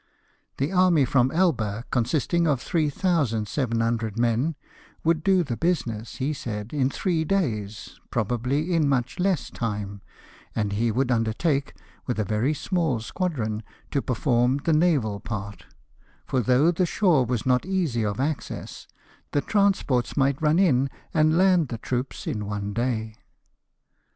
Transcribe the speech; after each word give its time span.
The 0.57 0.71
army 0.71 1.05
from 1.05 1.29
Elba, 1.29 1.83
con 1.91 2.05
sisting 2.05 2.47
of 2.47 2.59
3,700 2.59 4.17
men, 4.17 4.55
would 5.03 5.23
do 5.23 5.43
the 5.43 5.55
business, 5.55 6.15
he 6.15 6.33
said, 6.33 6.73
in 6.73 6.89
three 6.89 7.23
days, 7.23 7.99
probably 8.09 8.73
in 8.73 8.89
much 8.89 9.19
less 9.19 9.51
time; 9.51 10.01
and 10.55 10.73
he 10.73 10.89
would 10.89 11.11
undertake, 11.11 11.75
with 12.07 12.17
a 12.17 12.23
very 12.23 12.55
small 12.55 12.99
squadron, 12.99 13.61
to 13.91 14.01
perform 14.01 14.57
the 14.63 14.73
naval 14.73 15.19
part; 15.19 15.67
for 16.25 16.39
though 16.41 16.71
the 16.71 16.87
shore 16.87 17.23
was 17.23 17.45
not 17.45 17.63
easy 17.67 18.03
of 18.03 18.19
access, 18.19 18.87
the 19.33 19.41
transports 19.41 20.17
might 20.17 20.41
run 20.41 20.57
in 20.57 20.89
and 21.13 21.37
land 21.37 21.67
the 21.67 21.77
troops 21.77 22.25
in 22.25 22.47
one 22.47 22.73
day. 22.73 23.13